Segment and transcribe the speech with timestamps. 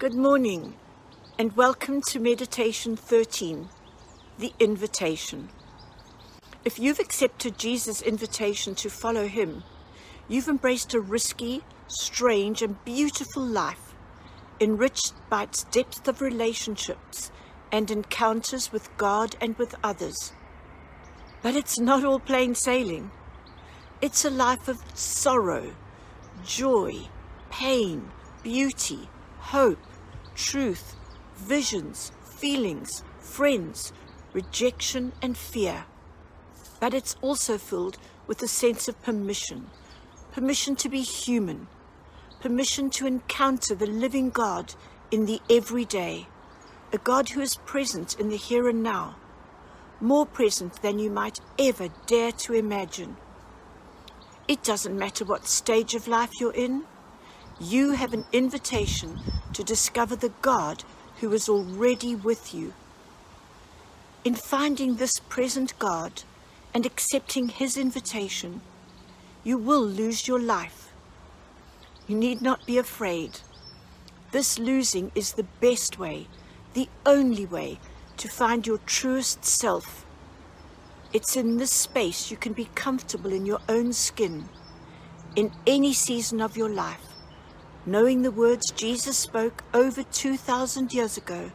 [0.00, 0.76] Good morning,
[1.38, 3.68] and welcome to Meditation 13
[4.38, 5.50] The Invitation.
[6.64, 9.62] If you've accepted Jesus' invitation to follow him,
[10.26, 13.94] you've embraced a risky, strange, and beautiful life,
[14.58, 17.30] enriched by its depth of relationships
[17.70, 20.32] and encounters with God and with others.
[21.42, 23.10] But it's not all plain sailing.
[24.00, 25.76] It's a life of sorrow,
[26.42, 26.94] joy,
[27.50, 28.10] pain,
[28.42, 29.10] beauty,
[29.40, 29.78] hope,
[30.40, 30.96] truth,
[31.36, 33.92] visions, feelings, friends,
[34.32, 35.84] rejection, and fear.
[36.80, 39.70] But it's also filled with a sense of permission
[40.32, 41.66] permission to be human,
[42.40, 44.72] permission to encounter the living God
[45.10, 46.28] in the everyday,
[46.92, 49.16] a God who is present in the here and now,
[50.00, 53.16] more present than you might ever dare to imagine.
[54.46, 56.84] It doesn't matter what stage of life you're in,
[57.60, 59.20] you have an invitation
[59.52, 60.82] to discover the God
[61.20, 62.72] who is already with you.
[64.24, 66.22] In finding this present God
[66.72, 68.62] and accepting His invitation,
[69.44, 70.90] you will lose your life.
[72.06, 73.40] You need not be afraid.
[74.30, 76.28] This losing is the best way,
[76.72, 77.78] the only way
[78.16, 80.06] to find your truest self.
[81.12, 84.48] It's in this space you can be comfortable in your own skin,
[85.36, 87.09] in any season of your life
[87.86, 91.50] knowing the words Jesus spoke over 2,000 years ago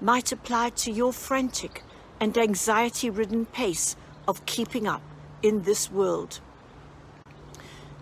[0.00, 1.82] might apply to your frantic
[2.20, 3.96] and anxiety ridden pace
[4.28, 5.02] of keeping up
[5.42, 6.40] in this world.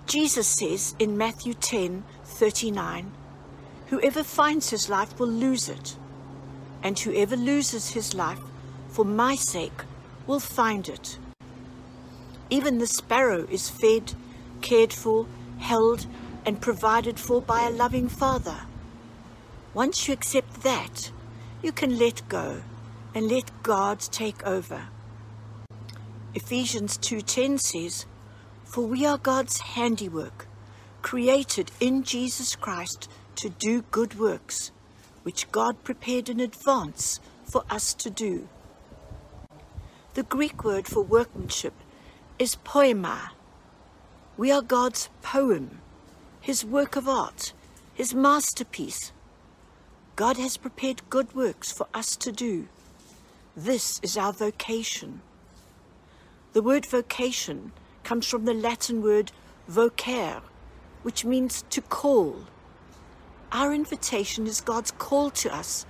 [0.07, 3.13] Jesus says in Matthew 10 39,
[3.87, 5.97] Whoever finds his life will lose it,
[6.83, 8.41] and whoever loses his life
[8.89, 9.85] for my sake
[10.27, 11.19] will find it.
[12.51, 14.15] Even the sparrow is fed,
[14.61, 15.27] cared for,
[15.59, 16.07] held,
[16.47, 18.67] and provided for by a loving Father.
[19.73, 21.11] Once you accept that,
[21.63, 22.63] you can let go
[23.15, 24.89] and let God take over.
[26.35, 28.07] Ephesians 2:10 says,
[28.65, 30.47] "For we are God's handiwork,
[31.03, 34.71] created in Jesus Christ to do good works,
[35.23, 38.49] which God prepared in advance for us to do."
[40.15, 41.75] The Greek word for workmanship
[42.39, 43.33] is poema.
[44.37, 45.81] We are God's poem
[46.45, 47.55] his work of art,
[47.95, 49.13] his masterpiece.
[50.15, 52.69] God has prepared good works for us to do.
[53.57, 55.23] This is our vocation.
[56.53, 57.73] The word vocation
[58.03, 59.33] comes from the Latin word
[59.71, 60.43] vocare,
[61.03, 62.45] which means to call.
[63.51, 65.87] Our invitation is God's call to us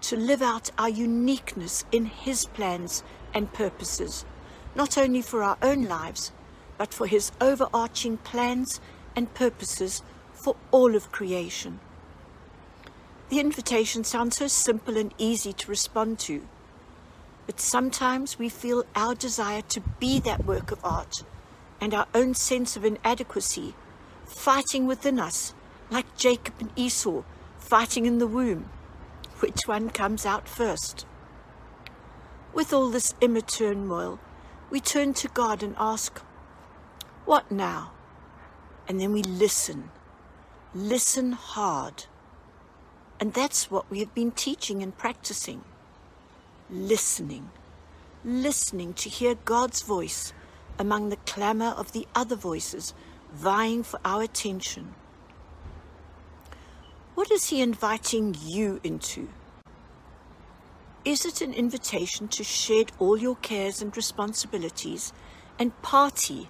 [0.00, 3.02] to live out our uniqueness in His plans
[3.34, 4.24] and purposes,
[4.74, 6.32] not only for our own lives,
[6.78, 8.80] but for His overarching plans
[9.14, 11.80] and purposes for all of creation.
[13.28, 16.46] The invitation sounds so simple and easy to respond to,
[17.46, 21.22] but sometimes we feel our desire to be that work of art
[21.80, 23.74] and our own sense of inadequacy
[24.24, 25.54] fighting within us,
[25.90, 27.22] like Jacob and Esau
[27.58, 28.70] fighting in the womb.
[29.40, 31.06] Which one comes out first?
[32.52, 34.18] With all this inner turmoil,
[34.70, 36.18] we turn to God and ask,
[37.24, 37.92] What now?
[38.90, 39.88] And then we listen.
[40.74, 42.06] Listen hard.
[43.20, 45.62] And that's what we have been teaching and practicing.
[46.68, 47.50] Listening.
[48.24, 50.32] Listening to hear God's voice
[50.76, 52.92] among the clamor of the other voices
[53.32, 54.96] vying for our attention.
[57.14, 59.28] What is He inviting you into?
[61.04, 65.12] Is it an invitation to shed all your cares and responsibilities
[65.60, 66.48] and party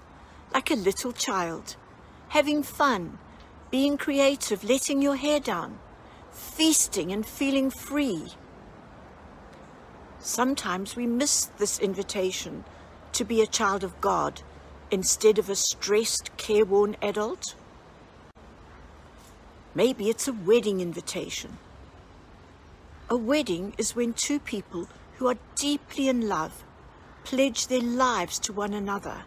[0.54, 1.76] like a little child?
[2.30, 3.18] Having fun,
[3.72, 5.76] being creative, letting your hair down,
[6.30, 8.28] feasting and feeling free.
[10.20, 12.64] Sometimes we miss this invitation
[13.12, 14.42] to be a child of God
[14.92, 17.56] instead of a stressed, careworn adult.
[19.74, 21.58] Maybe it's a wedding invitation.
[23.08, 24.86] A wedding is when two people
[25.16, 26.62] who are deeply in love
[27.24, 29.24] pledge their lives to one another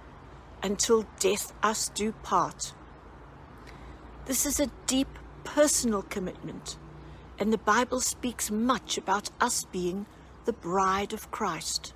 [0.62, 2.74] until death us do part.
[4.26, 6.78] This is a deep personal commitment,
[7.38, 10.06] and the Bible speaks much about us being
[10.46, 11.94] the bride of Christ.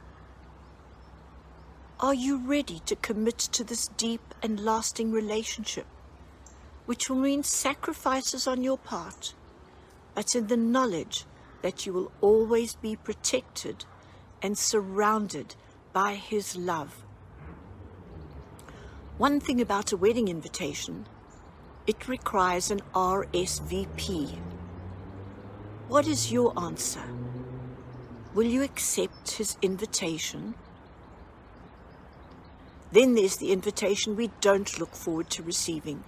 [2.01, 5.85] Are you ready to commit to this deep and lasting relationship,
[6.85, 9.33] which will mean sacrifices on your part,
[10.13, 11.24] but in the knowledge
[11.62, 13.85] that you will always be protected
[14.41, 15.56] and surrounded
[15.94, 17.06] by His love?
[19.18, 21.06] One thing about a wedding invitation
[21.88, 24.38] it requires an RSVP.
[25.88, 27.04] What is your answer?
[28.34, 30.54] Will you accept his invitation?
[32.92, 36.04] Then there's the invitation we don't look forward to receiving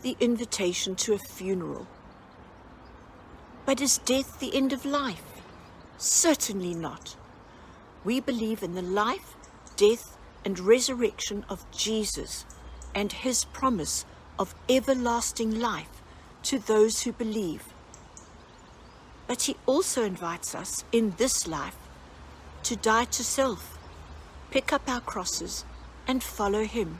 [0.00, 1.86] the invitation to a funeral.
[3.64, 5.22] But is death the end of life?
[5.96, 7.14] Certainly not.
[8.02, 9.36] We believe in the life,
[9.76, 12.44] death, and resurrection of Jesus
[12.94, 14.04] and his promise
[14.42, 16.02] of everlasting life
[16.42, 17.62] to those who believe.
[19.28, 21.76] But he also invites us in this life
[22.64, 23.78] to die to self,
[24.50, 25.64] pick up our crosses,
[26.08, 26.98] and follow him.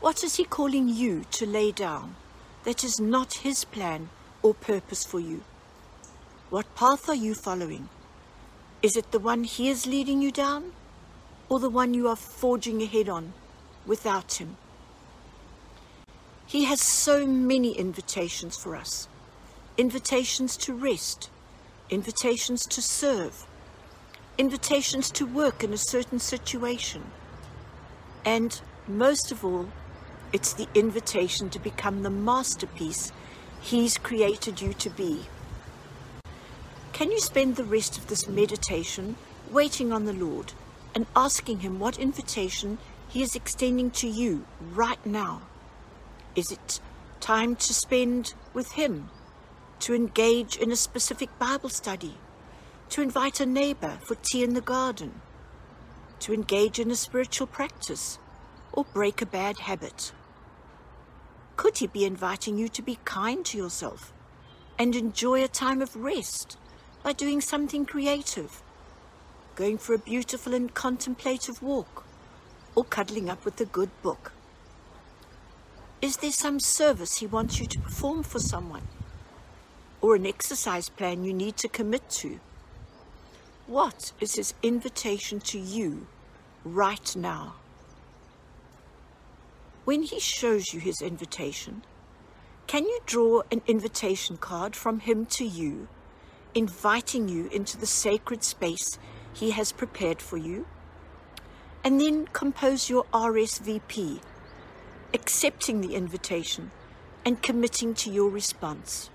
[0.00, 2.16] What is he calling you to lay down
[2.64, 4.08] that is not his plan
[4.40, 5.42] or purpose for you?
[6.48, 7.90] What path are you following?
[8.80, 10.72] Is it the one he is leading you down
[11.50, 13.34] or the one you are forging ahead on
[13.86, 14.56] without him?
[16.52, 19.08] He has so many invitations for us
[19.78, 21.30] invitations to rest,
[21.88, 23.46] invitations to serve,
[24.36, 27.04] invitations to work in a certain situation,
[28.26, 29.70] and most of all,
[30.30, 33.12] it's the invitation to become the masterpiece
[33.62, 35.22] He's created you to be.
[36.92, 39.16] Can you spend the rest of this meditation
[39.50, 40.52] waiting on the Lord
[40.94, 42.76] and asking Him what invitation
[43.08, 44.44] He is extending to you
[44.74, 45.40] right now?
[46.34, 46.80] Is it
[47.20, 49.10] time to spend with Him?
[49.80, 52.16] To engage in a specific Bible study?
[52.88, 55.20] To invite a neighbor for tea in the garden?
[56.20, 58.18] To engage in a spiritual practice?
[58.72, 60.12] Or break a bad habit?
[61.56, 64.14] Could He be inviting you to be kind to yourself
[64.78, 66.56] and enjoy a time of rest
[67.02, 68.62] by doing something creative?
[69.54, 72.06] Going for a beautiful and contemplative walk?
[72.74, 74.32] Or cuddling up with a good book?
[76.02, 78.88] Is there some service He wants you to perform for someone?
[80.00, 82.40] Or an exercise plan you need to commit to?
[83.68, 86.08] What is His invitation to you
[86.64, 87.54] right now?
[89.84, 91.84] When He shows you His invitation,
[92.66, 95.86] can you draw an invitation card from Him to you,
[96.52, 98.98] inviting you into the sacred space
[99.32, 100.66] He has prepared for you?
[101.84, 104.20] And then compose your RSVP
[105.14, 106.70] accepting the invitation
[107.24, 109.10] and committing to your response.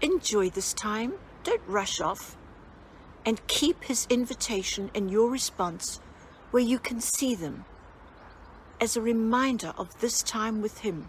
[0.00, 1.14] Enjoy this time,
[1.44, 2.36] don't rush off,
[3.24, 6.00] and keep his invitation and your response
[6.50, 7.64] where you can see them
[8.80, 11.08] as a reminder of this time with him.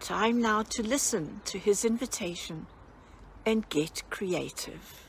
[0.00, 2.66] Time now to listen to his invitation
[3.44, 5.06] and get creative.